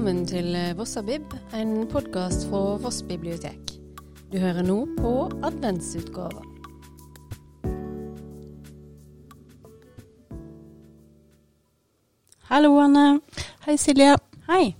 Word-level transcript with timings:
Velkommen 0.00 0.24
til 0.24 0.54
Vossabib, 0.78 1.34
en 1.52 1.82
podkast 1.92 2.46
fra 2.48 2.78
Voss 2.80 3.02
bibliotek. 3.04 3.72
Du 4.32 4.38
hører 4.40 4.64
nå 4.64 4.78
på 4.96 5.10
adventsutgava. 5.44 6.40
Hallo, 12.48 12.70
Anne. 12.80 13.20
Hei, 13.66 13.76
Silje. 13.76 14.14
Hei. 14.48 14.70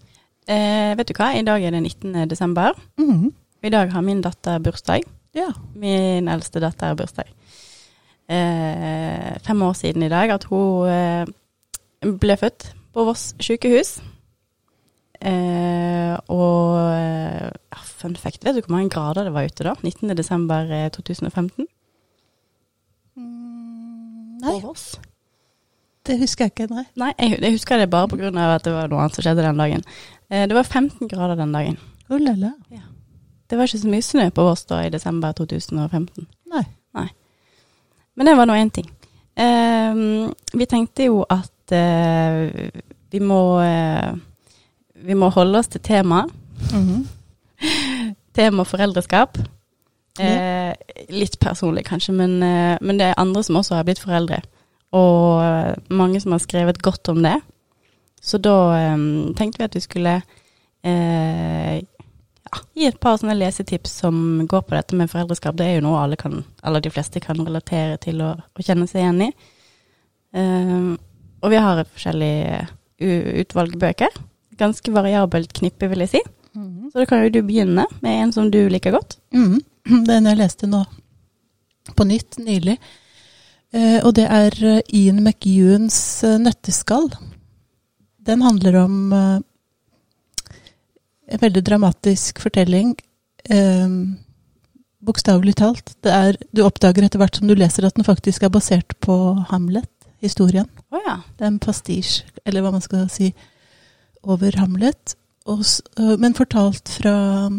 Eh, 0.49 0.95
vet 0.97 1.13
du 1.13 1.13
hva, 1.19 1.35
i 1.37 1.45
dag 1.45 1.67
er 1.69 1.77
det 1.77 1.83
19. 1.83 2.25
desember. 2.31 2.73
Mhm. 2.97 3.35
I 3.61 3.73
dag 3.77 3.93
har 3.93 4.01
min 4.01 4.23
datter 4.25 4.57
bursdag. 4.59 5.05
Ja. 5.37 5.51
Min 5.75 6.33
eldste 6.33 6.65
datter 6.65 6.95
har 6.95 6.97
bursdag. 6.97 7.29
Eh, 8.25 9.37
fem 9.45 9.63
år 9.69 9.77
siden 9.77 10.03
i 10.03 10.09
dag 10.09 10.31
at 10.31 10.49
hun 10.49 10.89
eh, 10.89 11.27
ble 12.09 12.39
født 12.41 12.73
på 12.95 13.05
Voss 13.05 13.35
sykehus. 13.37 14.01
Eh, 15.21 16.15
og 16.33 16.79
eh, 16.95 17.51
ja, 17.51 17.81
fun 17.85 18.15
fact, 18.17 18.45
vet 18.47 18.57
du 18.57 18.63
hvor 18.65 18.73
mange 18.77 18.89
grader 18.95 19.27
det 19.29 19.35
var 19.35 19.45
ute 19.51 19.67
da? 19.67 19.75
19. 19.85 20.15
desember 20.17 20.71
eh, 20.73 20.89
2015 20.97 21.67
Mm, 23.17 24.39
Nei, 24.41 24.55
Voss. 24.63 24.95
det 26.07 26.17
husker 26.23 26.47
jeg 26.47 26.53
ikke, 26.55 26.69
nei. 26.73 26.85
Nei, 26.97 27.11
jeg, 27.19 27.41
jeg 27.43 27.53
husker 27.59 27.77
det 27.83 27.91
bare 27.93 28.09
pga. 28.09 28.31
at 28.55 28.65
det 28.65 28.73
var 28.73 28.89
noe 28.89 29.03
annet 29.03 29.19
som 29.19 29.25
skjedde 29.27 29.45
den 29.45 29.59
dagen. 29.61 29.83
Eh, 30.31 30.47
det 30.49 30.57
var 30.57 30.65
15 30.65 31.11
grader 31.11 31.37
den 31.37 31.53
dagen. 31.53 31.77
Oh, 32.09 32.17
lala. 32.19 32.53
Det 33.51 33.59
var 33.59 33.67
ikke 33.69 33.83
så 33.83 33.91
mye 33.91 34.07
snø 34.07 34.29
på 34.31 34.47
Voss 34.47 34.65
da 34.71 34.81
i 34.87 34.91
desember 34.95 35.35
2015. 35.37 36.27
Nei. 36.55 36.65
Men 38.17 38.27
det 38.27 38.37
var 38.39 38.49
nå 38.49 38.57
én 38.59 38.71
ting. 38.75 38.89
Eh, 39.37 40.01
vi 40.55 40.67
tenkte 40.71 41.07
jo 41.11 41.21
at 41.29 41.73
eh, 41.77 42.71
vi 43.11 43.21
må 43.23 43.43
Vi 45.05 45.17
må 45.17 45.31
holde 45.35 45.59
oss 45.61 45.71
til 45.73 45.83
temaet. 45.85 46.33
Mhm. 46.71 47.07
Tema 48.37 48.65
foreldreskap. 48.65 49.39
Eh, 50.21 50.73
litt 51.09 51.39
personlig 51.41 51.85
kanskje, 51.89 52.13
men, 52.15 52.43
eh, 52.43 52.77
men 52.81 52.99
det 52.99 53.11
er 53.11 53.21
andre 53.21 53.43
som 53.47 53.59
også 53.61 53.79
har 53.79 53.87
blitt 53.89 54.03
foreldre. 54.03 54.41
Og 54.97 55.43
eh, 55.45 55.75
mange 55.91 56.21
som 56.21 56.35
har 56.35 56.43
skrevet 56.43 56.83
godt 56.83 57.09
om 57.13 57.23
det. 57.25 57.39
Så 58.21 58.39
da 58.43 58.57
eh, 58.77 58.97
tenkte 59.39 59.63
vi 59.63 59.69
at 59.69 59.77
vi 59.77 59.83
skulle 59.85 60.17
eh, 60.85 61.77
ja, 61.81 62.63
gi 62.77 62.89
et 62.89 63.01
par 63.01 63.21
sånne 63.21 63.39
lesetips 63.39 64.01
som 64.03 64.47
går 64.51 64.67
på 64.67 64.77
dette 64.77 64.99
med 64.99 65.11
foreldreskap. 65.13 65.57
Det 65.59 65.69
er 65.69 65.79
jo 65.79 65.87
noe 65.89 66.03
alle 66.03 66.19
kan, 66.21 66.43
alle 66.63 66.83
de 66.85 66.93
fleste 66.93 67.23
kan 67.25 67.41
relatere 67.41 68.01
til 68.03 68.21
å 68.25 68.35
kjenne 68.61 68.89
seg 68.91 69.05
igjen 69.05 69.25
i. 69.29 69.31
Eh, 70.37 70.91
og 71.41 71.55
vi 71.55 71.63
har 71.65 71.81
et 71.81 71.95
forskjellig 71.95 72.35
utvalg 73.01 73.79
bøker. 73.81 74.13
Ganske 74.61 74.93
variabelt 74.93 75.53
knippe, 75.57 75.89
vil 75.91 76.05
jeg 76.05 76.15
si. 76.15 76.23
Mm. 76.55 76.91
Så 76.91 77.01
da 77.01 77.07
kan 77.09 77.25
jo 77.25 77.33
du 77.33 77.43
begynne 77.47 77.87
med 78.05 78.23
en 78.25 78.33
som 78.35 78.51
du 78.53 78.61
liker 78.73 78.95
godt. 78.97 79.19
Mm. 79.33 79.61
Den 80.09 80.29
jeg 80.31 80.41
leste 80.41 80.69
nå 80.71 80.85
på 81.97 82.07
nytt 82.07 82.39
nylig. 82.43 82.77
Eh, 83.73 83.99
og 84.05 84.15
det 84.19 84.27
er 84.27 84.57
eh, 84.67 84.81
Ian 84.99 85.23
McEwans 85.23 86.25
eh, 86.27 86.39
'Nøtteskall'. 86.43 87.13
Den 88.21 88.43
handler 88.43 88.77
om 88.83 89.13
eh, 89.13 89.39
en 91.31 91.41
veldig 91.41 91.63
dramatisk 91.67 92.43
fortelling. 92.43 92.97
Eh, 93.49 93.89
Bokstavelig 95.01 95.55
talt. 95.57 95.95
Det 96.05 96.13
er, 96.13 96.37
du 96.53 96.61
oppdager 96.67 97.07
etter 97.07 97.23
hvert 97.23 97.39
som 97.39 97.49
du 97.49 97.55
leser 97.57 97.87
at 97.89 97.97
den 97.97 98.05
faktisk 98.05 98.43
er 98.45 98.53
basert 98.53 98.93
på 99.01 99.15
Hamlet, 99.49 99.89
historien. 100.21 100.69
Oh, 100.93 101.01
ja. 101.07 101.23
Det 101.39 101.47
er 101.47 101.55
en 101.55 101.63
pastisj, 101.63 102.19
eller 102.45 102.61
hva 102.61 102.75
man 102.75 102.85
skal 102.85 103.07
si, 103.09 103.31
over 104.23 104.59
Hamlet. 104.59 105.17
Og, 105.45 105.65
øh, 106.01 106.19
men 106.21 106.35
fortalt 106.35 106.89
fra 106.89 107.51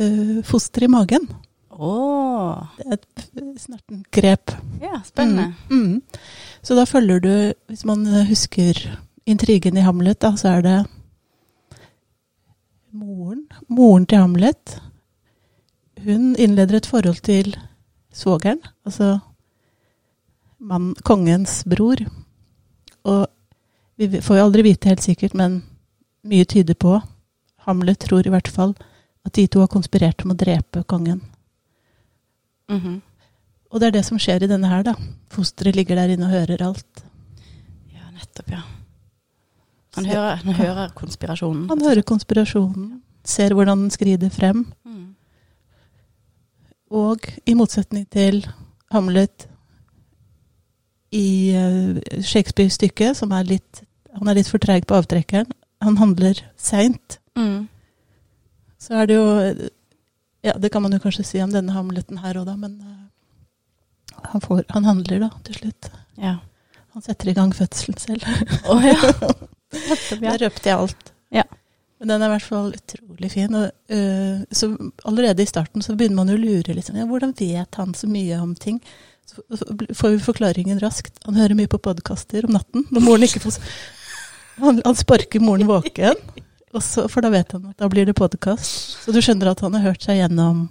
øh, 0.00 0.44
foster 0.44 0.82
i 0.82 0.86
magen. 0.86 1.30
Oh. 1.70 2.56
Det 2.76 2.86
er 2.86 2.92
et 2.92 3.60
snertent 3.60 4.10
grep. 4.10 4.52
Ja, 4.80 5.00
spennende. 5.04 5.54
Mm, 5.70 5.76
mm. 5.76 6.02
Så 6.62 6.74
da 6.74 6.84
følger 6.84 7.18
du, 7.18 7.52
hvis 7.66 7.84
man 7.84 8.06
øh, 8.06 8.28
husker 8.28 8.96
intrigen 9.26 9.76
i 9.76 9.80
Hamlet, 9.80 10.22
da, 10.22 10.36
så 10.36 10.48
er 10.48 10.60
det 10.60 10.86
moren, 12.92 13.46
moren 13.68 14.06
til 14.06 14.18
Hamlet. 14.18 14.82
Hun 16.04 16.36
innleder 16.38 16.76
et 16.76 16.86
forhold 16.86 17.22
til 17.22 17.56
svogeren, 18.12 18.58
altså 18.84 19.18
mann, 20.58 20.94
kongens 21.04 21.64
bror. 21.70 21.96
Og 23.04 23.28
vi 24.00 24.20
får 24.24 24.38
jo 24.38 24.44
aldri 24.44 24.64
vite 24.64 24.88
helt 24.88 25.04
sikkert, 25.04 25.34
men 25.36 25.60
mye 26.24 26.46
tyder 26.48 26.74
på, 26.74 27.00
Hamlet 27.66 28.00
tror 28.00 28.24
i 28.24 28.32
hvert 28.32 28.48
fall, 28.48 28.72
at 29.26 29.34
de 29.36 29.44
to 29.46 29.60
har 29.60 29.68
konspirert 29.68 30.24
om 30.24 30.32
å 30.32 30.38
drepe 30.38 30.82
kongen. 30.88 31.20
Mhm. 32.70 33.00
Og 33.70 33.80
det 33.80 33.86
er 33.86 33.98
det 33.98 34.04
som 34.06 34.18
skjer 34.18 34.42
i 34.42 34.48
denne 34.50 34.66
her, 34.66 34.82
da. 34.82 34.96
Fosteret 35.30 35.76
ligger 35.76 35.94
der 36.00 36.10
inne 36.10 36.26
og 36.26 36.32
hører 36.32 36.62
alt. 36.66 37.04
Ja, 37.92 38.08
nettopp, 38.10 38.48
ja. 38.50 38.62
Han 39.94 40.06
hører, 40.06 40.40
han 40.42 40.54
hører 40.54 40.90
konspirasjonen. 40.94 41.68
Han 41.70 41.82
hører 41.82 42.02
konspirasjonen, 42.06 43.02
ser 43.22 43.54
hvordan 43.54 43.84
den 43.84 43.90
skrider 43.94 44.30
frem. 44.30 44.64
Mm. 44.84 45.14
Og 46.90 47.26
i 47.46 47.54
motsetning 47.54 48.08
til 48.10 48.42
Hamlet 48.90 49.46
i 51.14 51.50
eh, 51.54 52.22
Shakespeare-stykket, 52.22 53.18
som 53.18 53.30
er 53.34 53.46
litt 53.46 53.82
Han 54.18 54.30
er 54.30 54.38
litt 54.40 54.50
for 54.50 54.62
treig 54.62 54.86
på 54.88 54.96
avtrekkeren. 54.98 55.50
Han 55.84 55.96
handler 56.00 56.40
seint. 56.60 57.18
Mm. 57.38 57.68
Så 58.80 58.96
er 59.00 59.08
det 59.08 59.18
jo 59.18 59.28
Ja, 60.40 60.54
det 60.56 60.70
kan 60.72 60.82
man 60.82 60.92
jo 60.92 61.02
kanskje 61.02 61.24
si 61.28 61.40
om 61.44 61.52
denne 61.52 61.74
Hamleten 61.74 62.22
her 62.22 62.38
òg, 62.40 62.46
da, 62.48 62.54
men 62.56 62.78
eh, 62.80 64.20
han, 64.32 64.40
får, 64.40 64.62
han 64.72 64.86
handler 64.88 65.26
da, 65.26 65.28
til 65.44 65.58
slutt. 65.58 65.90
Ja. 66.16 66.38
Han 66.96 67.04
setter 67.04 67.28
i 67.28 67.34
gang 67.36 67.52
fødselen 67.54 67.98
selv. 68.00 68.24
Å 68.64 68.78
ja. 68.80 68.96
Nettopp, 69.90 70.22
ja. 70.24 70.32
Der 70.32 70.40
røpte 70.46 70.70
jeg 70.70 70.78
alt. 70.78 71.12
Ja. 71.34 71.44
Men 72.00 72.14
den 72.14 72.24
er 72.24 72.30
i 72.30 72.32
hvert 72.32 72.48
fall 72.48 72.72
utrolig 72.72 73.30
fin. 73.34 73.54
Og, 73.54 73.68
uh, 73.92 74.40
så 74.48 74.72
allerede 75.04 75.44
i 75.44 75.50
starten 75.50 75.84
så 75.84 75.94
begynner 75.94 76.22
man 76.22 76.32
å 76.32 76.40
lure. 76.40 76.74
Liksom, 76.74 76.96
ja, 76.96 77.06
hvordan 77.06 77.36
vet 77.36 77.80
han 77.82 77.92
så 77.94 78.08
mye 78.10 78.40
om 78.40 78.56
ting? 78.56 78.80
Så 79.28 79.44
så 79.54 79.76
får 79.94 80.16
vi 80.16 80.24
forklaringen 80.24 80.80
raskt. 80.82 81.20
Han 81.28 81.36
hører 81.38 81.54
mye 81.58 81.70
på 81.70 81.78
podkaster 81.84 82.48
om 82.48 82.56
natten. 82.56 82.88
når 82.90 83.04
moren 83.04 83.28
ikke 83.28 83.44
får... 83.44 83.60
Han, 84.60 84.82
han 84.84 84.96
sparker 84.98 85.42
moren 85.42 85.68
våken, 85.68 86.18
og 86.70 86.82
så, 86.84 87.06
for 87.10 87.24
da 87.24 87.32
vet 87.32 87.52
han 87.56 87.70
at 87.70 87.80
da 87.80 87.88
blir 87.90 88.06
det 88.06 88.14
podkast. 88.18 89.00
Så 89.04 89.14
du 89.14 89.20
skjønner 89.24 89.50
at 89.52 89.62
han 89.64 89.74
har 89.78 89.90
hørt 89.90 90.04
seg 90.04 90.20
gjennom 90.20 90.68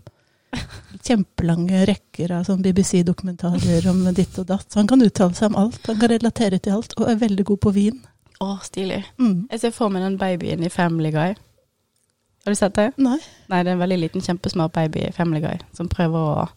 kjempelange 1.06 1.84
rekker 1.90 2.32
av 2.38 2.46
sånn 2.48 2.64
BBC-dokumentarer 2.66 3.86
om 3.92 4.02
ditt 4.16 4.38
og 4.42 4.48
datt. 4.50 4.68
Så 4.70 4.82
han 4.82 4.90
kan 4.90 5.04
uttale 5.06 5.38
seg 5.38 5.52
om 5.52 5.60
alt. 5.64 5.82
Han 5.90 6.00
kan 6.00 6.12
relatere 6.14 6.60
til 6.60 6.78
alt, 6.80 6.96
og 6.98 7.10
er 7.10 7.20
veldig 7.22 7.46
god 7.52 7.62
på 7.66 7.74
vin. 7.76 8.00
Å, 8.40 8.56
stilig. 8.64 9.02
Mm. 9.20 9.48
Jeg 9.52 9.62
ser 9.64 9.76
for 9.76 9.92
meg 9.94 10.06
den 10.06 10.18
babyen 10.22 10.64
i 10.64 10.72
Family 10.74 11.12
Guy. 11.16 11.36
Har 12.46 12.56
du 12.56 12.58
sett 12.58 12.78
det? 12.78 12.88
Nei. 12.98 13.18
Nei, 13.52 13.62
det 13.66 13.74
er 13.74 13.76
en 13.76 13.84
veldig 13.84 14.00
liten, 14.06 14.24
kjempesmart 14.24 14.74
baby 14.76 15.04
i 15.10 15.14
Family 15.16 15.42
Guy 15.44 15.60
som 15.76 15.92
prøver 15.92 16.30
å 16.32 16.48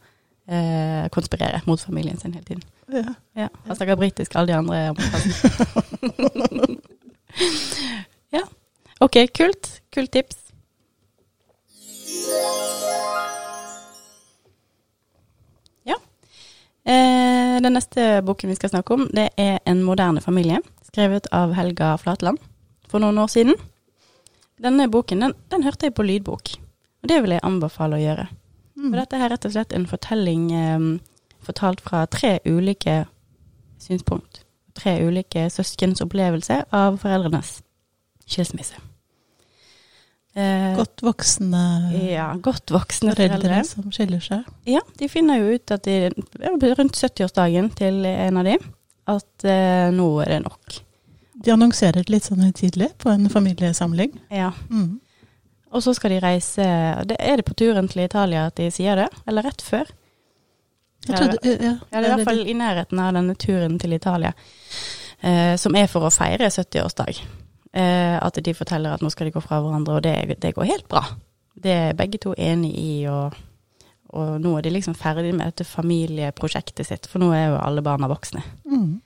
eh, 0.47 1.09
konspirere 1.14 1.64
mot 1.66 1.81
familien 1.82 2.20
sin 2.20 2.37
hele 2.37 2.47
tiden. 2.47 2.62
Ja. 2.93 3.14
Ja, 3.38 3.49
Han 3.66 3.76
snakker 3.76 3.99
britisk, 3.99 4.37
alle 4.37 4.53
de 4.53 4.59
andre 4.60 4.78
er 4.78 4.94
amerikanske. 4.94 5.49
ja. 8.37 8.43
Ok, 9.00 9.19
kult. 9.34 9.81
Kult 9.93 10.12
tips. 10.12 10.37
Ja. 15.84 15.97
Eh, 16.84 17.60
den 17.62 17.72
neste 17.72 18.22
boken 18.22 18.52
vi 18.52 18.56
skal 18.56 18.73
snakke 18.73 18.94
om, 18.94 19.08
det 19.12 19.31
er 19.37 19.58
En 19.64 19.82
moderne 19.82 20.20
familie, 20.20 20.61
skrevet 20.87 21.26
av 21.32 21.52
Helga 21.56 21.96
Flatland 21.99 22.38
for 22.88 23.00
noen 23.00 23.19
år 23.19 23.31
siden. 23.32 23.56
Denne 24.62 24.88
boken 24.88 25.20
den, 25.20 25.35
den 25.50 25.64
hørte 25.67 25.88
jeg 25.88 25.96
på 25.96 26.06
lydbok, 26.06 26.55
og 27.02 27.11
det 27.11 27.23
vil 27.23 27.35
jeg 27.35 27.44
anbefale 27.46 27.99
å 27.99 28.02
gjøre. 28.02 28.28
Mm. 28.76 28.90
For 28.90 29.00
dette 29.00 29.19
er 29.19 29.32
rett 29.32 29.49
og 29.49 29.55
slett 29.55 29.75
en 29.76 29.88
fortelling 29.90 30.46
eh, 30.55 30.87
fortalt 31.43 31.82
fra 31.82 32.05
tre 32.06 32.38
ulike 32.46 33.02
synspunkt. 33.82 34.44
Tre 34.82 34.96
ulike 35.06 35.46
søskens 35.52 36.02
opplevelse 36.02 36.64
av 36.75 36.96
foreldrenes 37.02 37.61
skilsmisse. 38.26 38.79
Eh, 40.34 40.73
Godt 40.79 41.02
voksne 41.05 41.61
Ja, 42.08 42.31
godt 42.40 42.70
voksne 42.73 43.12
foreldre 43.12 43.37
foreldre. 43.43 43.64
som 43.69 43.90
skiller 43.93 44.23
seg. 44.25 44.46
Ja, 44.67 44.81
de 44.99 45.08
finner 45.12 45.38
jo 45.43 45.58
ut 45.58 45.70
at 45.75 45.84
de, 45.84 46.08
rundt 46.79 46.96
70-årsdagen 46.96 47.69
til 47.76 48.00
en 48.08 48.40
av 48.40 48.49
de, 48.49 48.56
at 49.12 49.44
eh, 49.44 49.90
nå 49.93 50.08
er 50.25 50.32
det 50.38 50.40
nok. 50.46 50.79
De 51.43 51.52
annonserer 51.52 52.00
det 52.00 52.08
litt 52.14 52.25
sånn 52.31 52.40
høytidelig 52.46 52.93
på 53.02 53.11
en 53.12 53.28
familiesamling. 53.28 54.14
Ja. 54.32 54.52
Mm. 54.70 55.00
Og 55.73 55.82
så 55.85 55.93
skal 55.96 56.11
de 56.14 56.20
reise 56.23 56.64
det, 57.08 57.17
Er 57.19 57.37
det 57.40 57.46
på 57.49 57.55
turen 57.56 57.88
til 57.88 58.02
Italia 58.05 58.46
at 58.46 58.56
de 58.56 58.70
sier 58.70 58.96
det? 58.96 59.08
Eller 59.26 59.43
rett 59.49 59.62
før? 59.64 59.88
Jeg 61.06 61.19
trodde, 61.19 61.38
ja, 61.43 61.52
ja, 61.52 61.76
Ja, 61.90 62.00
det 62.00 62.02
er 62.02 62.08
i 62.08 62.16
hvert 62.16 62.28
fall 62.28 62.43
i 62.46 62.56
nærheten 62.56 63.00
av 63.02 63.14
denne 63.16 63.34
turen 63.34 63.78
til 63.82 63.94
Italia. 63.96 64.32
Eh, 65.22 65.54
som 65.58 65.75
er 65.78 65.88
for 65.90 66.06
å 66.06 66.12
feire 66.14 66.50
70-årsdag. 66.50 67.22
Eh, 67.72 68.16
at 68.19 68.38
de 68.44 68.54
forteller 68.54 68.93
at 68.94 69.02
nå 69.02 69.10
skal 69.10 69.28
de 69.28 69.34
gå 69.34 69.43
fra 69.43 69.60
hverandre, 69.62 69.99
og 69.99 70.04
det, 70.04 70.38
det 70.43 70.54
går 70.56 70.69
helt 70.69 70.88
bra. 70.90 71.04
Det 71.54 71.72
er 71.72 71.96
begge 71.96 72.20
to 72.22 72.34
enig 72.38 72.72
i, 72.78 72.93
og, 73.10 73.37
og 74.12 74.34
nå 74.43 74.56
er 74.58 74.66
de 74.66 74.75
liksom 74.75 74.96
ferdig 74.99 75.32
med 75.34 75.46
dette 75.50 75.66
familieprosjektet 75.69 76.88
sitt, 76.88 77.08
for 77.08 77.22
nå 77.22 77.32
er 77.37 77.52
jo 77.52 77.60
alle 77.62 77.84
barna 77.84 78.10
voksne. 78.12 78.44
Mm. 78.69 79.00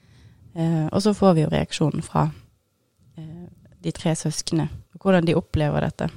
Eh, 0.56 0.86
og 0.90 1.02
så 1.04 1.14
får 1.14 1.36
vi 1.36 1.44
jo 1.44 1.52
reaksjonen 1.52 2.04
fra 2.04 2.28
eh, 3.20 3.48
de 3.84 3.92
tre 3.94 4.16
søsknene, 4.18 4.70
hvordan 5.02 5.28
de 5.28 5.36
opplever 5.38 5.84
dette. 5.84 6.08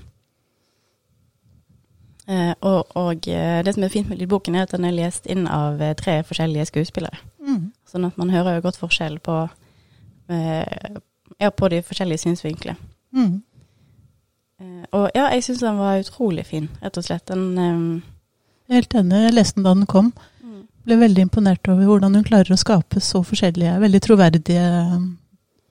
Eh, 2.29 2.53
og, 2.61 2.91
og 2.93 3.27
eh, 3.27 3.59
det 3.65 3.73
som 3.73 3.83
er 3.83 3.93
fint 3.93 4.09
med 4.09 4.19
lydboken, 4.21 4.55
er 4.55 4.67
at 4.67 4.73
den 4.75 4.85
er 4.85 4.93
lest 4.93 5.25
inn 5.25 5.47
av 5.49 5.81
eh, 5.81 5.95
tre 5.97 6.19
forskjellige 6.27 6.67
skuespillere. 6.69 7.17
Mm. 7.41 7.71
Sånn 7.89 8.05
at 8.05 8.19
man 8.21 8.29
hører 8.29 8.59
jo 8.59 8.65
godt 8.67 8.77
forskjell 8.77 9.17
på, 9.25 9.37
eh, 10.29 10.99
ja, 11.41 11.49
på 11.49 11.69
de 11.73 11.81
forskjellige 11.85 12.27
synsvinklene. 12.27 12.77
Mm. 13.17 13.39
Eh, 14.61 14.83
og 14.93 15.07
ja, 15.17 15.25
jeg 15.33 15.47
syns 15.47 15.63
den 15.65 15.81
var 15.81 16.03
utrolig 16.03 16.45
fin, 16.51 16.69
rett 16.83 17.01
og 17.01 17.07
slett. 17.07 17.25
Den 17.31 17.47
eh, 17.57 18.75
helt 18.75 18.93
enig. 19.01 19.23
Jeg 19.25 19.37
leste 19.39 19.57
den 19.57 19.65
da 19.65 19.75
den 19.79 19.89
kom. 19.89 20.13
Ble 20.85 20.99
veldig 21.01 21.25
imponert 21.25 21.65
over 21.69 21.89
hvordan 21.89 22.13
hun 22.15 22.29
klarer 22.29 22.53
å 22.53 22.61
skape 22.61 23.01
så 23.03 23.23
forskjellige, 23.25 23.73
veldig 23.81 23.99
troverdige 24.05 24.69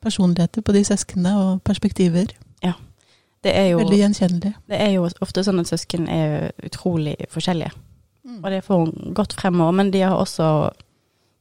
personligheter 0.05 0.62
på 0.62 0.75
de 0.75 0.82
søsknene 0.90 1.32
og 1.38 1.62
perspektiver. 1.66 2.34
Det, 3.44 3.52
er 3.55 3.69
jo, 3.70 3.79
Veldig 3.79 3.99
gjenkjennelig. 4.00 4.55
det 4.67 4.81
er 4.82 4.90
jo 4.96 5.05
ofte 5.23 5.44
sånn 5.46 5.62
at 5.62 5.70
søsken 5.70 6.08
er 6.11 6.50
utrolig 6.67 7.14
forskjellige. 7.31 7.70
Mm. 8.29 8.40
Og 8.43 8.50
det 8.50 8.64
får 8.67 8.81
hun 8.82 9.14
godt 9.14 9.37
fremover. 9.38 9.76
Men 9.79 9.93
de 9.94 10.02
har 10.05 10.17
også 10.17 10.70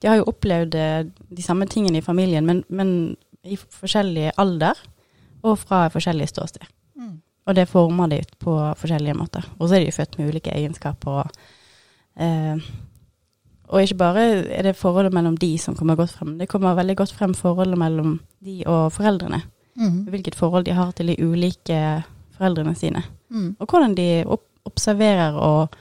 De 0.02 0.08
har 0.08 0.20
jo 0.20 0.28
opplevd 0.30 0.76
eh, 0.78 1.08
de 1.10 1.42
samme 1.42 1.66
tingene 1.66 1.98
i 1.98 2.06
familien, 2.06 2.46
men, 2.46 2.60
men 2.70 3.18
i 3.42 3.56
forskjellig 3.58 4.36
alder 4.38 4.78
og 5.42 5.56
fra 5.58 5.88
forskjellig 5.90 6.28
ståsted. 6.30 6.68
Mm. 7.00 7.16
Og 7.48 7.56
det 7.58 7.68
former 7.72 8.12
de 8.12 8.20
på 8.38 8.54
forskjellige 8.78 9.18
måter. 9.18 9.48
Og 9.58 9.70
så 9.70 9.80
er 9.80 9.86
de 9.86 9.96
født 9.96 10.20
med 10.20 10.30
ulike 10.30 10.54
egenskaper. 10.54 11.24
Og, 11.24 11.32
eh, 12.22 12.62
og 13.68 13.82
ikke 13.82 13.98
bare 13.98 14.28
er 14.54 14.70
det 14.70 14.76
forholdet 14.78 15.18
mellom 15.18 15.38
de 15.38 15.58
som 15.58 15.76
kommer 15.76 15.98
godt 15.98 16.14
frem, 16.14 16.38
det 16.38 16.50
kommer 16.50 16.78
veldig 16.78 16.98
godt 16.98 17.14
frem 17.14 17.34
forholdet 17.34 17.78
mellom 17.78 18.20
de 18.46 18.62
og 18.68 18.92
foreldrene. 18.94 19.42
Mm. 19.78 20.06
Hvilket 20.10 20.36
forhold 20.36 20.66
de 20.66 20.74
har 20.74 20.92
til 20.98 21.08
de 21.08 21.16
ulike 21.22 22.04
foreldrene 22.38 22.76
sine. 22.76 23.04
Mm. 23.30 23.56
Og 23.60 23.68
hvordan 23.70 23.96
de 23.98 24.24
observerer 24.66 25.34
og, 25.38 25.76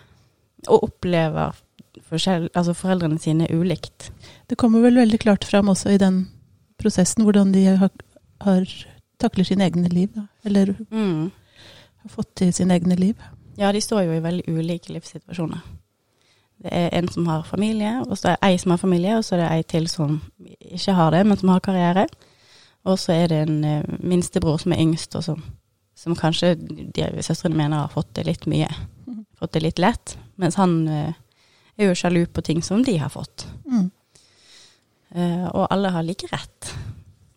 og 0.68 0.84
opplever 0.84 1.54
altså 2.54 2.74
foreldrene 2.74 3.18
sine 3.18 3.48
ulikt. 3.50 4.10
Det 4.50 4.58
kommer 4.58 4.80
vel 4.84 4.94
veldig 5.00 5.18
klart 5.20 5.44
fram 5.44 5.68
også 5.68 5.90
i 5.94 5.98
den 5.98 6.28
prosessen, 6.78 7.24
hvordan 7.24 7.52
de 7.54 7.64
har, 7.64 7.90
har 8.40 8.68
takler 9.20 9.44
sine 9.48 9.64
egne 9.64 9.88
liv. 9.88 10.08
Da. 10.14 10.26
Eller 10.44 10.74
Mm. 10.90 11.30
har 12.02 12.08
fått 12.10 12.34
til 12.36 12.52
sine 12.52 12.74
egne 12.74 12.94
liv. 12.96 13.14
Ja, 13.58 13.72
de 13.72 13.80
står 13.80 14.02
jo 14.04 14.12
i 14.12 14.20
veldig 14.22 14.44
ulike 14.48 14.92
livssituasjoner. 14.92 15.64
Det 16.62 16.72
er 16.72 16.88
en 16.92 17.08
som 17.08 17.26
har 17.26 17.42
familie, 17.42 18.02
og 18.08 18.16
så 18.18 18.28
er 18.28 18.36
det 18.36 18.48
ei 18.50 18.56
som 18.58 18.70
har 18.70 18.78
familie, 18.78 19.16
og 19.16 19.24
så 19.24 19.34
er 19.36 19.38
det 19.42 19.50
ei 19.52 19.62
til 19.62 19.88
som 19.88 20.20
ikke 20.60 20.92
har 20.92 21.10
det, 21.10 21.26
men 21.26 21.36
som 21.36 21.48
har 21.48 21.60
karriere. 21.60 22.06
Og 22.86 22.98
så 23.02 23.12
er 23.16 23.28
det 23.32 23.38
en 23.48 23.56
eh, 23.66 23.82
minstebror 24.06 24.60
som 24.62 24.72
er 24.76 24.80
yngst, 24.84 25.16
og 25.18 25.24
som, 25.26 25.40
som 25.98 26.14
kanskje 26.18 26.54
de 26.94 27.06
søstrene 27.26 27.56
mener 27.58 27.82
har 27.84 27.92
fått 27.94 28.12
det 28.14 28.26
litt 28.28 28.46
mye. 28.50 28.68
Mhm. 29.06 29.24
Fått 29.40 29.52
det 29.56 29.62
litt 29.66 29.78
lett, 29.82 30.14
mens 30.40 30.54
han 30.56 30.76
eh, 30.88 31.12
er 31.76 31.90
jo 31.90 31.96
sjalu 31.98 32.22
på 32.32 32.44
ting 32.46 32.62
som 32.64 32.84
de 32.86 32.94
har 33.02 33.10
fått. 33.12 33.46
Mm. 33.68 33.90
Eh, 35.16 35.46
og 35.50 35.66
alle 35.70 35.90
har 35.92 36.02
like 36.06 36.28
rett 36.32 36.70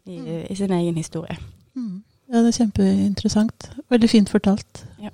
i, 0.07 0.15
i 0.49 0.55
sin 0.55 0.71
egen 0.71 0.95
historie. 0.95 1.35
Mm. 1.75 2.03
Ja, 2.29 2.39
det 2.45 2.53
er 2.53 2.57
kjempeinteressant. 2.61 3.69
Veldig 3.89 4.09
fint 4.09 4.29
fortalt. 4.31 4.85
Ja. 5.01 5.11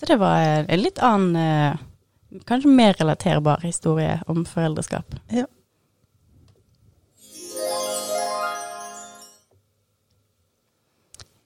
Så 0.00 0.06
det 0.06 0.16
var 0.18 0.40
en- 0.42 0.80
litt 0.82 0.98
annen, 0.98 1.78
kanskje 2.44 2.68
mer 2.74 2.92
relaterbar 2.98 3.60
historie 3.62 4.20
om 4.26 4.44
foreldreskap. 4.44 5.14
Ja. 5.30 5.44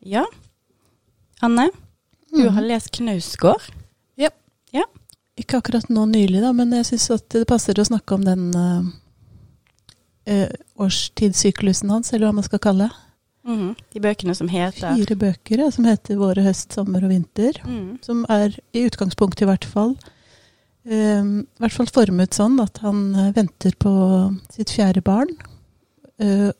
Ja. 0.07 0.23
Anne, 1.45 1.69
du 2.31 2.45
mm. 2.47 2.55
har 2.55 2.65
lest 2.71 2.95
Knausgård. 2.97 3.73
Ikke 5.37 5.59
akkurat 5.61 5.91
nå 5.93 6.07
nylig, 6.09 6.41
da, 6.41 6.53
men 6.57 6.71
jeg 6.79 6.87
syns 6.89 7.27
det 7.35 7.43
passer 7.49 7.77
å 7.77 7.85
snakke 7.85 8.17
om 8.17 8.23
den 8.25 8.45
eh, 10.25 10.49
årstidssyklusen 10.81 11.93
hans, 11.93 12.15
eller 12.15 12.31
hva 12.31 12.39
man 12.39 12.47
skal 12.47 12.63
kalle 12.65 12.87
det. 12.87 13.03
Mm. 13.47 13.75
De 13.93 14.01
bøkene 14.03 14.35
som 14.35 14.49
heter 14.51 14.97
Fire 14.97 15.17
bøker 15.21 15.61
ja, 15.63 15.69
som 15.71 15.85
heter 15.87 16.17
Våre, 16.19 16.43
høst, 16.43 16.73
sommer 16.75 17.05
og 17.05 17.13
vinter. 17.13 17.61
Mm. 17.69 17.99
Som 18.03 18.25
er 18.33 18.57
i 18.75 18.87
utgangspunktet 18.89 19.45
i 19.45 19.51
hvert 19.53 19.69
fall 19.69 19.95
i 20.87 20.99
hvert 21.59 21.75
fall 21.75 21.89
formet 21.91 22.37
sånn 22.37 22.61
at 22.63 22.79
han 22.79 23.09
venter 23.35 23.75
på 23.83 23.91
sitt 24.55 24.71
fjerde 24.71 25.03
barn. 25.03 25.33
Uh, 26.23 26.53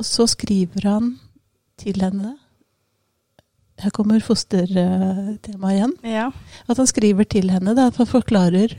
og 0.00 0.06
så 0.08 0.24
skriver 0.30 0.86
han 0.88 1.10
til 1.76 2.00
henne 2.00 2.32
Her 3.82 3.92
kommer 3.92 4.22
fostertemaet 4.24 5.76
igjen. 5.76 5.96
Ja. 6.08 6.30
At 6.66 6.78
han 6.80 6.88
skriver 6.88 7.28
til 7.28 7.50
henne, 7.52 7.74
da, 7.76 7.90
at 7.90 7.98
han 8.00 8.08
forklarer 8.10 8.76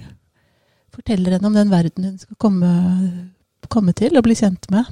Forteller 0.98 1.36
henne 1.36 1.46
om 1.46 1.54
den 1.54 1.70
verden 1.70 2.06
hun 2.08 2.16
skal 2.18 2.38
komme, 2.42 2.70
komme 3.70 3.94
til 3.94 4.18
og 4.18 4.24
bli 4.26 4.34
kjent 4.40 4.64
med. 4.74 4.88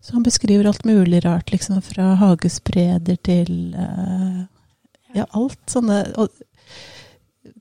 Så 0.00 0.14
han 0.14 0.24
beskriver 0.24 0.70
alt 0.70 0.86
mulig 0.88 1.20
rart, 1.26 1.50
liksom 1.52 1.82
fra 1.84 2.14
hagespreder 2.22 3.18
til 3.20 3.74
uh, 3.76 4.46
Ja, 5.12 5.26
alt 5.36 5.58
sånne 5.68 5.98
og, 6.16 6.30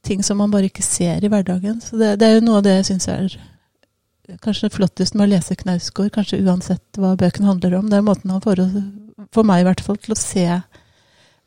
ting 0.05 0.23
som 0.23 0.39
man 0.39 0.53
bare 0.53 0.69
ikke 0.69 0.85
ser 0.85 1.25
i 1.25 1.31
hverdagen. 1.33 1.81
Så 1.83 1.97
det, 1.99 2.13
det 2.21 2.29
er 2.29 2.37
jo 2.37 2.45
noe 2.45 2.61
av 2.61 2.67
det 2.69 2.77
jeg 2.77 2.91
syns 2.93 3.09
er 3.11 3.35
kanskje 4.43 4.69
flottest 4.73 5.15
med 5.17 5.27
å 5.27 5.31
lese 5.33 5.57
Knausgård, 5.57 6.11
kanskje 6.13 6.41
uansett 6.45 6.99
hva 7.01 7.15
bøken 7.19 7.47
handler 7.49 7.79
om. 7.79 7.89
Det 7.89 7.97
er 7.97 8.05
måten 8.05 8.31
han 8.33 8.43
får, 8.43 8.61
for 9.33 9.47
meg 9.47 9.63
i 9.63 9.67
hvert 9.67 9.81
fall, 9.83 9.97
til 9.97 10.13
å 10.13 10.19
se 10.19 10.45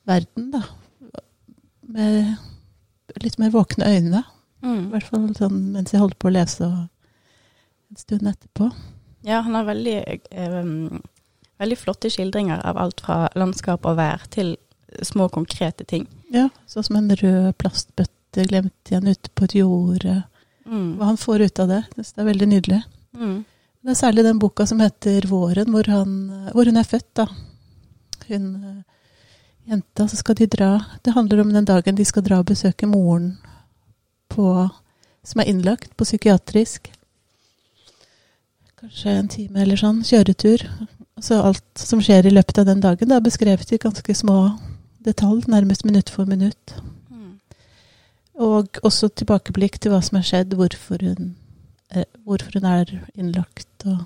verden, 0.08 0.50
da. 0.50 0.62
Med 1.82 2.36
litt 3.22 3.38
mer 3.38 3.50
våkne 3.54 3.84
øyne. 3.86 4.22
I 4.62 4.66
Mhm. 4.66 4.90
hvert 4.92 5.08
fall 5.10 5.28
sånn 5.34 5.72
mens 5.72 5.90
jeg 5.92 6.00
holdt 6.00 6.18
på 6.18 6.28
å 6.30 6.32
lese 6.32 6.62
og 6.62 6.88
en 7.90 7.96
stund 7.96 8.22
etterpå. 8.22 8.72
ja, 9.24 9.40
han 9.40 9.54
har 9.54 9.64
veldig, 9.64 10.20
eh, 10.30 10.98
veldig 11.60 11.78
flotte 11.78 12.10
skildringer 12.10 12.64
av 12.64 12.76
alt 12.78 13.00
fra 13.00 13.28
landskap 13.34 13.84
og 13.86 13.96
vær 13.96 14.20
til 14.30 14.56
små, 15.02 15.28
konkrete 15.30 15.84
ting. 15.86 16.06
Ja, 16.32 16.48
sånn 16.66 16.84
som 16.84 16.96
en 16.96 17.08
rød 17.10 17.54
plastbøtte 17.58 18.46
glemt 18.46 18.72
igjen 18.90 19.08
ute 19.08 19.28
på 19.34 19.44
et 19.44 19.54
jorde. 19.54 20.24
Mm. 20.66 20.96
Hva 20.96 21.04
han 21.04 21.16
får 21.16 21.40
ut 21.44 21.58
av 21.60 21.68
det. 21.68 21.84
Det 21.96 22.18
er 22.18 22.24
veldig 22.24 22.48
nydelig. 22.48 22.84
Mm. 23.16 23.44
Det 23.84 23.90
er 23.90 23.94
særlig 24.12 24.22
den 24.24 24.38
boka 24.38 24.66
som 24.66 24.78
heter 24.78 25.22
'Våren', 25.22 25.70
hvor, 25.70 25.84
han, 25.86 26.50
hvor 26.52 26.64
hun 26.64 26.76
er 26.76 26.84
født. 26.84 27.14
da. 27.14 27.26
Hun 28.28 28.64
eh, 28.64 28.82
jenta, 29.68 30.08
så 30.08 30.16
skal 30.16 30.34
de 30.34 30.46
dra 30.46 30.84
Det 31.04 31.14
handler 31.14 31.40
om 31.40 31.52
den 31.52 31.64
dagen 31.64 31.96
de 31.96 32.04
skal 32.04 32.24
dra 32.26 32.38
og 32.42 32.48
besøke 32.50 32.86
moren 32.86 33.36
på, 34.32 34.68
som 35.24 35.40
er 35.40 35.50
innlagt 35.50 35.96
på 35.96 36.04
psykiatrisk. 36.04 36.90
Kanskje 38.80 39.10
en 39.14 39.28
time 39.28 39.60
eller 39.62 39.78
sånn. 39.78 40.00
Kjøretur. 40.02 40.64
Så 41.22 41.38
alt 41.38 41.78
som 41.78 42.00
skjer 42.02 42.26
i 42.26 42.32
løpet 42.32 42.58
av 42.58 42.66
den 42.66 42.80
dagen, 42.82 43.10
da 43.10 43.20
er 43.20 43.26
beskrevet 43.26 43.70
i 43.72 43.78
ganske 43.82 44.14
små 44.16 44.38
detalj, 45.04 45.44
nærmest 45.52 45.84
minutt 45.84 46.10
for 46.10 46.26
minutt. 46.26 46.74
Mhm. 47.10 47.36
Og 48.40 48.80
også 48.82 49.12
tilbakeblikk 49.12 49.78
til 49.78 49.92
hva 49.92 50.00
som 50.02 50.16
har 50.18 50.26
skjedd, 50.26 50.56
hvorfor 50.58 50.98
hun, 51.04 51.36
eh, 51.90 52.08
hvorfor 52.24 52.58
hun 52.58 52.64
er 52.64 52.86
innlagt. 53.14 53.68
Og 53.84 53.98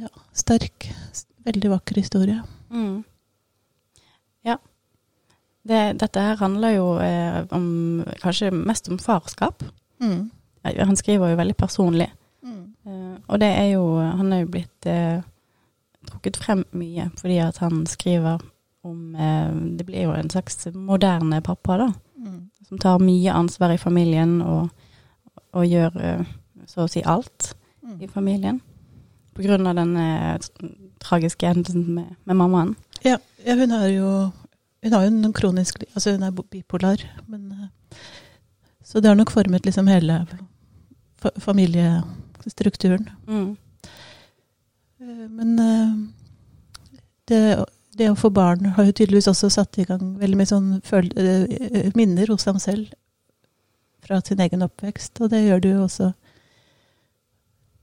ja, 0.00 0.08
sterk. 0.32 0.88
Veldig 1.44 1.70
vakker 1.70 2.00
historie. 2.00 2.40
Mm. 2.70 3.04
Det, 5.64 5.98
dette 6.00 6.20
her 6.20 6.36
handler 6.36 6.74
jo 6.76 6.86
eh, 7.00 7.44
om 7.56 8.04
kanskje 8.22 8.50
mest 8.52 8.88
om 8.92 8.98
farskap. 9.00 9.62
Mm. 10.02 10.30
Han 10.64 10.96
skriver 10.96 11.30
jo 11.32 11.36
veldig 11.40 11.56
personlig. 11.56 12.10
Mm. 12.44 12.74
Eh, 12.86 13.14
og 13.28 13.40
det 13.40 13.48
er 13.48 13.70
jo 13.72 13.84
Han 13.96 14.32
er 14.32 14.42
jo 14.42 14.50
blitt 14.52 14.86
eh, 14.86 15.22
trukket 16.10 16.36
frem 16.36 16.64
mye 16.76 17.06
fordi 17.16 17.38
at 17.40 17.56
han 17.64 17.86
skriver 17.88 18.42
om 18.84 19.14
eh, 19.16 19.54
Det 19.78 19.86
blir 19.88 20.02
jo 20.04 20.12
en 20.12 20.28
slags 20.30 20.66
moderne 20.74 21.40
pappa, 21.42 21.78
da. 21.80 21.88
Mm. 22.20 22.50
Som 22.68 22.78
tar 22.78 22.98
mye 23.00 23.32
ansvar 23.32 23.72
i 23.72 23.80
familien 23.80 24.42
og, 24.42 24.68
og 25.56 25.64
gjør 25.66 25.96
eh, 26.04 26.24
så 26.68 26.84
å 26.84 26.88
si 26.92 27.02
alt 27.04 27.54
i 27.54 27.56
Mm. 27.84 28.08
familien. 28.08 28.60
På 29.36 29.42
grunn 29.44 29.66
av 29.68 29.74
den 29.76 29.96
eh, 30.00 30.38
tragiske 31.04 31.46
hendelsen 31.46 31.82
med, 31.94 32.14
med 32.24 32.36
mammaen. 32.36 32.70
Ja, 33.04 33.18
ja, 33.44 33.54
hun 33.58 33.70
har 33.70 33.84
jo 33.92 34.08
hun 34.84 34.92
har 34.92 35.04
jo 35.06 35.12
en 35.12 35.32
kronisk 35.32 35.82
Altså, 35.94 36.12
hun 36.12 36.22
er 36.22 36.30
bipolar, 36.30 37.00
men 37.26 37.52
eh, 37.52 37.98
Så 38.84 39.00
det 39.00 39.08
har 39.08 39.16
nok 39.16 39.30
formet 39.32 39.64
liksom 39.64 39.86
hele 39.88 40.26
familiestrukturen. 41.40 43.08
Mm. 43.26 43.56
Eh, 45.00 45.28
Men 45.30 45.58
eh, 45.58 45.94
det, 47.28 47.64
det 47.96 48.10
å 48.10 48.18
få 48.18 48.28
barn 48.30 48.74
har 48.76 48.84
jo 48.84 48.92
tydeligvis 48.92 49.30
også 49.32 49.48
satt 49.50 49.78
i 49.78 49.86
gang 49.88 50.18
veldig 50.20 50.36
mye 50.36 50.50
sånn 50.52 50.68
minner 51.96 52.28
hos 52.28 52.44
ham 52.44 52.58
selv 52.60 52.92
fra 54.04 54.20
sin 54.20 54.40
egen 54.44 54.62
oppvekst, 54.62 55.16
og 55.24 55.30
det 55.32 55.46
gjør 55.46 55.60
det 55.64 55.70
jo 55.70 55.82
også. 55.86 56.12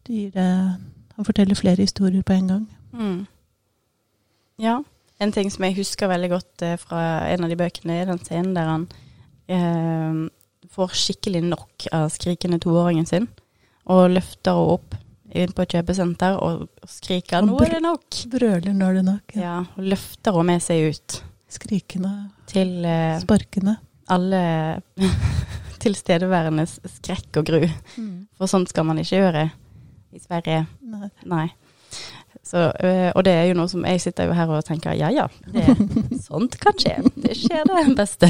Det 0.05 0.13
gir 0.13 0.31
det 0.35 0.49
Han 1.15 1.25
forteller 1.25 1.55
flere 1.55 1.81
historier 1.81 2.21
på 2.21 2.33
en 2.33 2.47
gang. 2.47 2.67
Mm. 2.93 3.25
Ja. 4.61 4.83
En 5.21 5.31
ting 5.35 5.51
som 5.53 5.65
jeg 5.67 5.77
husker 5.77 6.09
veldig 6.09 6.29
godt 6.33 6.63
eh, 6.65 6.77
fra 6.81 7.01
en 7.29 7.45
av 7.45 7.51
de 7.51 7.57
bøkene, 7.59 7.99
er 8.01 8.09
den 8.09 8.21
scenen 8.25 8.55
der 8.57 8.69
han 8.71 8.87
eh, 9.51 10.21
får 10.71 10.95
skikkelig 10.97 11.43
nok 11.51 11.87
av 11.93 12.07
skrikende 12.13 12.57
toåringen 12.63 13.05
sin, 13.09 13.27
og 13.91 14.09
løfter 14.15 14.57
henne 14.57 14.77
opp 14.77 14.97
inn 15.31 15.53
på 15.55 15.63
et 15.63 15.73
kjøpesenter 15.77 16.35
og, 16.43 16.65
og 16.83 16.89
skriker 16.91 17.39
'nå 17.45 17.55
er 17.63 17.77
det 17.77 17.83
nok'. 17.85 18.17
Brøler 18.33 18.73
'nå 18.75 18.89
er 18.89 18.97
det 18.99 19.05
nok. 19.07 19.35
Ja, 19.39 19.59
og 19.77 19.85
løfter 19.93 20.35
henne 20.35 20.49
med 20.57 20.65
seg 20.65 20.89
ut 20.91 21.21
Skrikende, 21.51 22.11
til 22.47 22.85
eh, 22.87 23.19
sparkende. 23.19 23.77
alle 24.11 24.81
tilstedeværendes 25.83 26.79
skrekk 26.97 27.39
og 27.41 27.45
gru. 27.47 27.63
For 28.37 28.47
sånt 28.51 28.69
skal 28.71 28.85
man 28.87 28.99
ikke 29.01 29.19
gjøre 29.21 29.45
i 30.11 30.19
Sverige. 30.19 30.65
Nei. 30.83 31.09
Nei. 31.25 31.47
Så, 32.43 32.57
øh, 32.83 33.11
og 33.15 33.23
det 33.23 33.31
er 33.37 33.43
jo 33.51 33.53
noe 33.59 33.69
som 33.69 33.83
jeg 33.85 34.01
sitter 34.01 34.25
jo 34.27 34.33
her 34.33 34.49
og 34.49 34.63
tenker 34.65 34.95
ja 34.97 35.11
ja, 35.13 35.27
det, 35.53 35.63
sånt 36.25 36.55
kan 36.59 36.73
skje. 36.81 36.95
Det 37.21 37.35
skjer 37.37 37.67
det 37.69 37.95
beste. 37.95 38.27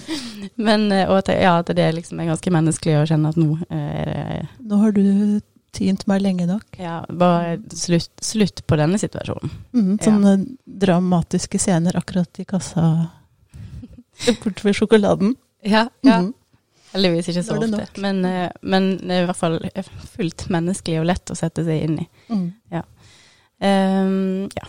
Men 0.66 0.86
øh, 0.92 1.08
og 1.10 1.18
at, 1.18 1.32
ja, 1.34 1.56
at 1.58 1.72
det 1.76 1.88
liksom 1.96 2.20
er 2.22 2.30
ganske 2.30 2.52
menneskelig 2.54 2.94
å 3.00 3.06
kjenne 3.10 3.32
at 3.34 3.40
nå 3.40 3.48
øh, 3.58 3.76
er 3.76 4.12
det 4.12 4.66
Nå 4.70 4.78
har 4.84 4.94
du 4.96 5.02
tynt 5.74 6.06
meg 6.10 6.22
lenge 6.22 6.46
nok. 6.48 6.64
ja, 6.78 7.00
bare 7.10 7.58
slutt, 7.78 8.10
slutt 8.22 8.62
på 8.66 8.78
denne 8.78 8.98
situasjonen. 8.98 9.52
Mm, 9.74 9.92
sånne 10.02 10.32
dramatiske 10.66 11.58
scener 11.62 11.94
akkurat 11.98 12.40
i 12.42 12.46
kassa 12.48 12.86
borte 14.42 14.64
ved 14.66 14.74
sjokoladen. 14.78 15.34
Ja, 15.62 15.88
Mhm. 16.02 16.34
Heldigvis 16.90 17.28
ikke 17.30 17.42
så 17.46 17.54
ofte. 17.54 18.00
Men, 18.02 18.16
men 18.66 18.86
det 18.98 19.14
er 19.14 19.22
i 19.22 19.26
hvert 19.28 19.38
fall 19.38 19.60
fullt 20.16 20.48
menneskelig 20.50 20.98
og 20.98 21.06
lett 21.06 21.30
å 21.30 21.36
sette 21.38 21.62
seg 21.62 21.84
inn 21.86 22.00
i. 22.02 22.06
Mm. 22.32 22.48
Ehm, 23.60 24.48
ja. 24.56 24.66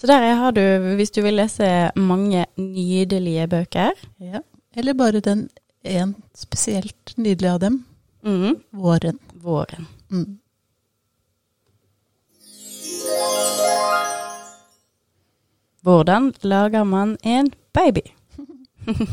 Så 0.00 0.06
der 0.08 0.34
har 0.34 0.52
du, 0.56 0.60
hvis 0.96 1.10
du 1.12 1.20
vil 1.22 1.36
lese 1.36 1.90
mange 1.96 2.46
nydelige 2.56 3.46
bøker 3.48 3.90
Ja. 4.20 4.40
Eller 4.76 4.94
bare 4.94 5.20
den 5.20 5.48
en 5.84 6.14
spesielt 6.34 7.14
nydelig 7.16 7.48
av 7.50 7.60
dem. 7.60 7.84
mm, 8.22 8.56
Våren. 8.72 9.18
Våren. 9.34 9.86
Mm. 10.10 10.38
Hvordan 15.82 16.32
lager 16.42 16.84
man 16.84 17.16
en 17.22 17.52
baby? 17.72 18.00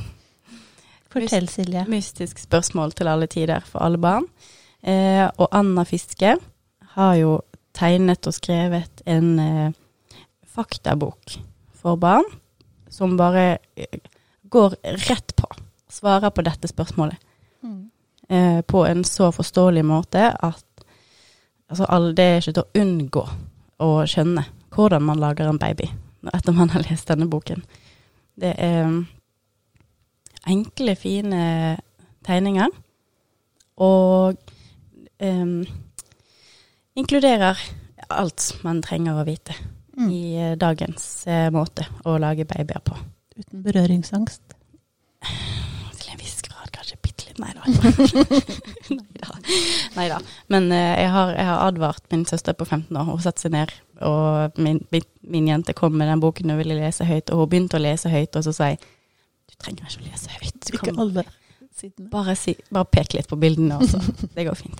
Fortell, 1.11 1.47
Silje. 1.49 1.85
Mystisk 1.87 2.39
spørsmål 2.43 2.91
til 2.97 3.07
alle 3.07 3.27
tider 3.31 3.63
for 3.65 3.79
alle 3.85 3.97
barn. 3.97 4.25
Eh, 4.83 5.23
og 5.37 5.47
Anna 5.55 5.83
Fiske 5.87 6.35
har 6.97 7.13
jo 7.15 7.37
tegnet 7.77 8.27
og 8.27 8.35
skrevet 8.35 9.03
en 9.05 9.39
eh, 9.39 9.75
faktabok 10.47 11.37
for 11.77 11.99
barn 12.01 12.25
som 12.89 13.17
bare 13.19 13.57
eh, 13.75 13.99
går 14.49 14.77
rett 15.07 15.35
på, 15.35 15.49
svarer 15.91 16.33
på 16.33 16.45
dette 16.47 16.69
spørsmålet. 16.71 17.17
Mm. 17.61 17.89
eh, 18.29 18.61
på 18.61 18.85
en 18.85 19.03
så 19.03 19.31
forståelig 19.31 19.85
måte 19.85 20.29
at 20.31 20.83
altså, 21.67 21.85
alle, 21.85 22.13
det 22.13 22.23
er 22.23 22.41
ikke 22.41 22.53
til 22.53 22.65
å 22.65 22.81
unngå 22.81 23.23
å 23.83 23.89
skjønne 24.07 24.45
hvordan 24.73 25.03
man 25.03 25.21
lager 25.21 25.49
en 25.49 25.59
baby 25.61 25.89
etter 26.33 26.53
man 26.53 26.69
har 26.73 26.85
lest 26.89 27.07
denne 27.07 27.27
boken. 27.29 27.63
Det 28.37 28.53
er 28.57 28.85
um, 28.85 28.99
enkle, 30.47 30.95
fine 30.99 31.77
tegninger, 32.25 32.73
og 33.77 34.37
um, 35.23 35.61
inkluderer 36.97 37.59
alt 38.09 38.51
man 38.65 38.81
trenger 38.85 39.19
å 39.21 39.25
vite 39.27 39.55
Mm. 39.97 40.11
i 40.13 40.35
eh, 40.37 40.51
dagens 40.61 41.03
eh, 41.25 41.47
måte 41.49 41.81
å 42.05 42.19
lage 42.21 42.43
babyer 42.45 42.83
på. 42.85 42.93
Uten 43.33 43.63
berøringsangst. 43.65 44.43
Til 45.97 46.11
en 46.13 46.19
viss 46.21 46.35
grad, 46.45 46.69
kanskje 46.75 46.99
bitte 47.01 47.25
litt. 47.25 47.39
Nei 47.41 47.49
da. 47.57 47.63
Nei 49.97 50.05
da. 50.11 50.19
Men 50.53 50.69
eh, 50.69 50.99
jeg, 51.01 51.09
har, 51.15 51.31
jeg 51.33 51.47
har 51.49 51.63
advart 51.65 52.05
min 52.13 52.27
søster 52.29 52.53
på 52.53 52.67
15 52.69 52.93
år. 52.93 53.09
Hun 53.09 53.23
satte 53.25 53.41
seg 53.47 53.55
ned, 53.57 53.73
og 54.05 54.61
min, 54.61 54.83
min, 54.93 55.09
min 55.33 55.49
jente 55.49 55.73
kom 55.73 55.97
med 55.97 56.11
den 56.13 56.21
boken 56.21 56.53
og 56.53 56.61
ville 56.61 56.77
lese 56.77 57.09
høyt. 57.09 57.33
Og 57.33 57.41
hun 57.41 57.51
begynte 57.55 57.81
å 57.81 57.85
lese 57.87 58.13
høyt, 58.13 58.37
og 58.37 58.45
så 58.45 58.53
sa 58.53 58.69
jeg 58.75 58.77
du 59.49 59.57
trenger 59.57 59.89
ikke 59.89 60.03
å 60.05 60.09
lese 60.11 60.29
høyt. 60.37 60.61
Du 60.61 60.77
kan 60.77 61.01
bare, 62.13 62.37
si, 62.37 62.53
bare 62.69 62.85
pek 62.93 63.17
litt 63.17 63.33
på 63.33 63.41
bildene 63.41 63.81
også. 63.81 63.97
Det 64.37 64.45
går 64.45 64.61
fint. 64.61 64.77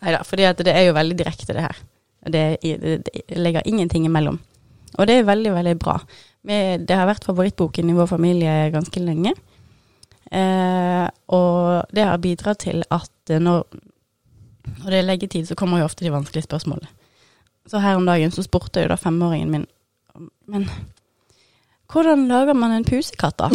Nei 0.00 0.14
da, 0.14 0.22
for 0.24 0.40
det 0.40 0.72
er 0.72 0.86
jo 0.86 0.96
veldig 0.96 1.16
direkte, 1.18 1.52
det 1.52 1.66
her. 1.66 1.80
Det, 2.20 2.44
det, 2.62 2.94
det 3.04 3.36
legger 3.36 3.66
ingenting 3.68 4.06
imellom. 4.08 4.38
Og 4.98 5.06
det 5.08 5.18
er 5.18 5.28
veldig, 5.28 5.52
veldig 5.54 5.76
bra. 5.80 5.98
Det 6.42 6.96
har 6.96 7.08
vært 7.08 7.26
favorittboken 7.28 7.90
i 7.90 7.96
vår 7.96 8.08
familie 8.10 8.72
ganske 8.74 9.02
lenge. 9.04 9.34
Eh, 10.30 11.06
og 11.34 11.90
det 11.90 12.04
har 12.06 12.20
bidratt 12.22 12.62
til 12.62 12.84
at 12.94 13.32
eh, 13.32 13.42
når, 13.42 13.64
når 14.78 14.86
det 14.86 14.98
er 15.00 15.08
leggetid, 15.08 15.48
så 15.48 15.56
kommer 15.58 15.80
jo 15.80 15.88
ofte 15.88 16.06
de 16.06 16.12
vanskelige 16.14 16.46
spørsmålene. 16.46 16.86
Så 17.66 17.82
her 17.82 17.98
om 17.98 18.06
dagen 18.06 18.30
så 18.34 18.44
spurte 18.46 18.84
jo 18.84 18.90
da 18.90 18.98
femåringen 18.98 19.50
min 19.50 19.66
Men 20.50 20.68
hvordan 21.92 22.28
lager 22.28 22.54
man 22.54 22.72
en 22.72 22.84
pusekatt, 22.84 23.38
da? 23.38 23.50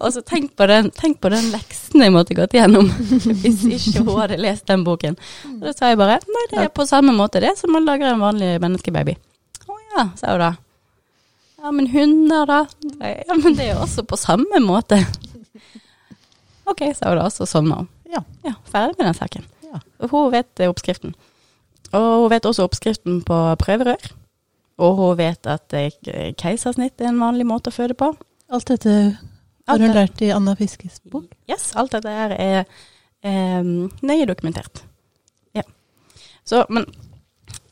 Og 0.00 0.14
så 0.14 0.22
tenk 0.24 0.54
på, 0.56 0.64
den, 0.70 0.88
tenk 0.96 1.18
på 1.20 1.28
den 1.32 1.50
leksen 1.52 2.00
jeg 2.00 2.12
måtte 2.14 2.36
gått 2.36 2.54
gjennom 2.56 2.88
hvis 3.42 3.66
ikke 3.68 4.04
hun 4.06 4.16
hadde 4.22 4.38
lest 4.40 4.64
den 4.70 4.84
boken. 4.86 5.18
Og 5.58 5.66
da 5.66 5.74
sa 5.76 5.90
jeg 5.90 6.00
bare 6.00 6.16
nei, 6.24 6.44
det 6.52 6.62
er 6.64 6.72
på 6.72 6.86
samme 6.88 7.12
måte 7.16 7.42
det 7.44 7.52
som 7.60 7.74
man 7.74 7.84
lager 7.88 8.08
en 8.08 8.22
vanlig 8.22 8.54
menneskebaby. 8.64 9.16
Å 9.68 9.78
ja, 9.96 10.06
sa 10.16 10.32
hun 10.32 10.44
da. 10.46 10.50
Ja, 11.60 11.72
men 11.76 11.90
hunder 11.92 12.48
da? 12.48 12.60
Ja, 13.04 13.36
men 13.36 13.58
det 13.58 13.66
er 13.66 13.74
jo 13.74 13.82
også 13.84 14.06
på 14.08 14.16
samme 14.16 14.62
måte. 14.64 15.02
Ok, 16.64 16.86
sa 16.96 17.12
hun 17.12 17.20
da, 17.20 17.28
så 17.32 17.48
sovna 17.48 17.82
hun. 17.82 17.90
Ja. 18.10 18.22
Ja, 18.46 18.54
ferdig 18.72 18.96
med 18.96 19.10
den 19.10 19.18
saken. 19.18 19.44
Ja. 19.68 19.82
Hun 20.08 20.32
vet 20.32 20.64
oppskriften. 20.64 21.12
Og 21.92 22.08
hun 22.24 22.30
vet 22.32 22.48
også 22.48 22.64
oppskriften 22.64 23.20
på 23.26 23.42
prøverør. 23.60 24.08
Og 24.80 24.96
hun 24.96 25.18
vet 25.20 25.44
at 25.50 25.76
keisersnitt 26.40 27.02
er 27.02 27.10
en 27.12 27.20
vanlig 27.20 27.44
måte 27.46 27.68
å 27.68 27.76
føde 27.76 27.98
på. 27.98 28.14
Alt 28.50 28.72
dette 28.72 28.94
har 29.70 29.80
du 29.80 29.86
hun 29.88 29.96
lært 29.96 30.22
i 30.24 30.32
Anna 30.34 30.54
Fiskes 30.58 31.00
bok. 31.10 31.28
Yes, 31.50 31.70
alt 31.78 31.94
dette 31.96 32.14
her 32.14 32.34
er 32.36 32.58
eh, 33.22 33.62
nøye 34.02 34.26
dokumentert. 34.28 34.84
Ja. 35.56 35.64
Så, 36.44 36.64
men 36.70 36.86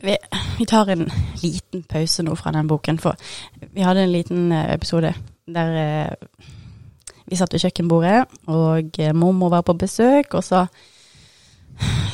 vi, 0.00 0.16
vi 0.58 0.66
tar 0.66 0.90
en 0.92 1.08
liten 1.42 1.82
pause 1.88 2.22
nå 2.22 2.36
fra 2.38 2.52
den 2.54 2.70
boken, 2.70 3.00
for 3.02 3.18
vi 3.60 3.86
hadde 3.86 4.06
en 4.06 4.14
liten 4.14 4.52
eh, 4.52 4.74
episode 4.74 5.14
der 5.48 5.80
eh, 5.82 6.46
vi 7.28 7.36
satt 7.36 7.52
ved 7.52 7.60
kjøkkenbordet, 7.60 8.38
og 8.48 9.00
eh, 9.00 9.14
mormor 9.14 9.52
var 9.52 9.66
på 9.66 9.76
besøk, 9.76 10.34
og 10.34 10.44
så 10.44 10.66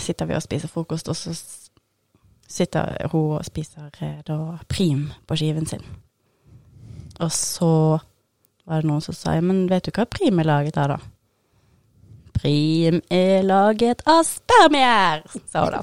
sitter 0.01 0.27
vi 0.27 0.35
og 0.35 0.43
spiser 0.43 0.69
frokost, 0.69 1.09
og 1.09 1.17
så 1.17 1.35
sitter 2.49 3.07
hun 3.13 3.37
og 3.39 3.45
spiser 3.47 3.91
eh, 4.01 4.23
da 4.27 4.39
prim 4.69 5.11
på 5.27 5.37
skiven 5.37 5.67
sin. 5.67 5.85
Og 7.21 7.33
så 7.33 7.99
var 8.65 8.81
det 8.83 8.89
noen 8.89 9.03
som 9.05 9.15
sa, 9.17 9.35
men 9.41 9.67
vet 9.69 9.85
du 9.85 9.91
hva 9.95 10.05
prim 10.09 10.39
er 10.41 10.45
laget 10.49 10.77
av 10.81 10.89
da? 10.95 10.99
Prim 12.35 13.01
er 13.13 13.43
laget 13.47 14.03
av 14.11 14.23
spermier, 14.27 15.23
sa 15.51 15.59
hun 15.65 15.73
da. 15.77 15.81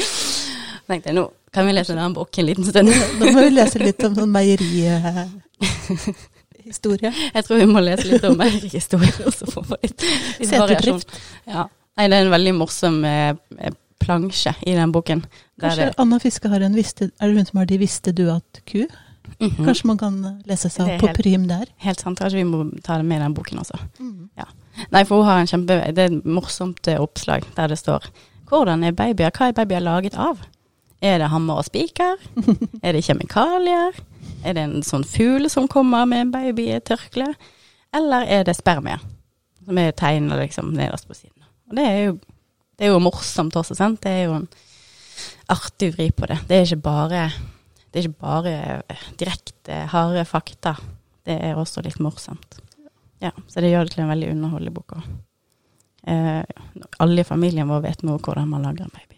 Så 0.00 0.86
tenkte 0.90 1.08
jeg, 1.10 1.16
nå 1.16 1.24
kan 1.54 1.66
vi 1.66 1.72
lese 1.74 1.94
den 1.98 2.14
boken 2.14 2.40
en 2.42 2.46
liten 2.46 2.64
stund. 2.64 2.88
Nå 3.18 3.24
må 3.34 3.40
vi 3.42 3.50
lese 3.50 3.78
litt 3.82 4.04
om 4.06 4.14
sånn 4.14 4.30
meierihistorie. 4.34 7.10
Jeg 7.34 7.42
tror 7.46 7.56
vi 7.58 7.66
må 7.66 7.80
lese 7.82 8.06
litt 8.06 8.24
om 8.28 8.36
meierihistorie, 8.38 9.24
og 9.26 9.32
så 9.34 9.46
får 9.50 9.64
vi 9.72 9.76
litt, 9.88 10.00
litt 10.38 10.52
variasjon. 10.54 11.02
Ja. 11.50 11.62
Nei, 11.98 12.06
det 12.06 12.16
er 12.16 12.22
en 12.28 12.36
veldig 12.36 12.54
morsom 12.60 12.96
eh, 13.08 13.34
plansje 14.00 14.52
i 14.62 14.72
den 14.78 14.92
boken. 14.94 15.20
Kanskje 15.60 15.84
det- 15.90 15.98
Anna 16.04 16.16
Fiske 16.22 16.46
har 16.52 16.60
en 16.62 16.76
visste, 16.78 17.04
Er 17.18 17.24
det 17.26 17.34
hun 17.36 17.46
som 17.46 17.58
har 17.58 17.66
de 17.66 17.78
'visste 17.78 18.10
du 18.14 18.30
at 18.30 18.60
ku'? 18.64 18.86
Mhm. 19.38 19.64
Kanskje 19.64 19.86
man 19.86 19.98
kan 19.98 20.16
lese 20.46 20.68
seg 20.70 20.86
opp 20.86 21.00
på 21.00 21.06
helt- 21.08 21.16
prim 21.22 21.46
der? 21.48 21.66
Helt 21.78 22.00
sant, 22.00 22.18
kanskje 22.18 22.40
vi 22.40 22.44
må 22.44 22.64
ta 22.82 22.96
det 22.96 23.04
med 23.06 23.20
i 23.20 23.22
den 23.24 23.34
boken 23.34 23.58
også. 23.62 23.78
Nei, 24.90 25.04
for 25.04 25.16
hun 25.20 25.26
har 25.26 25.38
en 25.40 25.46
kjempe, 25.46 25.76
det 25.94 25.98
er 25.98 26.12
et 26.16 26.24
morsomt 26.24 26.88
eh, 26.88 27.00
oppslag 27.00 27.44
der 27.56 27.68
det 27.68 27.78
står 27.78 28.06
Hvordan 28.48 28.82
er 28.84 28.92
babyer? 28.92 29.30
Hva 29.30 29.48
er 29.48 29.52
babyer 29.52 29.80
laget 29.80 30.14
av? 30.18 30.38
Er 31.02 31.18
det 31.18 31.28
hammer 31.30 31.60
og 31.60 31.64
spiker? 31.64 32.16
er 32.82 32.92
det 32.92 33.04
kjemikalier? 33.04 33.92
Er 34.44 34.52
det 34.56 34.62
en 34.64 34.82
sånn 34.82 35.04
fugl 35.04 35.48
som 35.50 35.68
kommer 35.68 36.06
med 36.06 36.20
en 36.26 36.32
baby 36.32 36.66
i 36.68 36.72
et 36.76 36.84
tørkle? 36.84 37.34
Eller 37.94 38.26
er 38.26 38.44
det 38.44 38.56
spermier? 38.56 38.98
Som 39.64 39.78
er 39.78 39.92
tegnet 39.92 40.38
liksom 40.40 40.72
nederst 40.74 41.06
på 41.06 41.14
siden. 41.14 41.44
Og 41.70 41.76
det 41.76 41.86
er 41.86 42.04
jo 42.08 42.18
Det 42.80 42.86
er 42.88 42.92
jo 42.94 42.98
morsomt 42.98 43.54
også, 43.56 43.76
sant. 43.76 44.00
Det 44.00 44.10
er 44.10 44.24
jo 44.24 44.34
en 44.40 44.48
artig 45.52 45.90
vri 45.94 46.10
på 46.10 46.26
det. 46.26 46.38
Det 46.48 46.56
er 46.56 46.62
ikke 46.64 46.82
bare, 46.82 47.24
det 47.90 47.98
er 48.00 48.06
ikke 48.08 48.22
bare 48.22 48.52
eh, 48.88 49.04
direkte 49.18 49.84
harde 49.92 50.24
fakta. 50.28 50.76
Det 51.26 51.36
er 51.50 51.58
også 51.58 51.82
litt 51.84 51.98
morsomt. 52.02 52.60
Ja, 53.20 53.30
så 53.50 53.60
det 53.60 53.70
gjør 53.72 53.84
det 53.88 53.94
til 53.96 54.04
en 54.04 54.12
veldig 54.12 54.30
underholdende 54.32 54.74
bok 54.74 54.94
òg. 54.96 55.08
Eh, 56.08 56.44
alle 57.04 57.20
i 57.20 57.28
familien 57.28 57.68
vår 57.68 57.82
vet 57.84 58.02
nå 58.06 58.14
hvordan 58.18 58.48
man 58.48 58.62
lager 58.64 58.86
en 58.86 58.94
baby. 58.94 59.16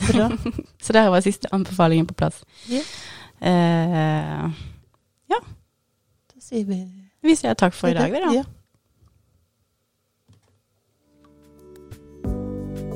Bra. 0.00 0.30
Så 0.80 0.94
der 0.96 1.10
var 1.12 1.20
siste 1.20 1.50
anbefalingen 1.52 2.06
på 2.08 2.14
plass. 2.16 2.38
Ja. 2.72 2.80
Eh, 3.44 4.62
Da 5.30 6.40
sier 6.40 6.64
vi 6.64 6.78
vi 7.20 7.34
sier 7.36 7.52
takk 7.54 7.74
for 7.76 7.92
i 7.92 7.94
dag, 7.94 8.08
vi, 8.10 8.20
da. 8.24 8.30
Ja. 8.32 8.44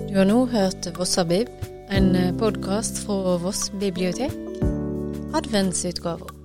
Du 0.09 0.17
har 0.17 0.25
nå 0.25 0.39
hørt 0.49 0.89
Vossabib, 0.97 1.51
en 1.91 2.37
podkast 2.39 2.99
fra 3.07 3.37
Voss 3.37 3.71
bibliotek. 3.81 4.33
Adventsutgave. 5.35 6.44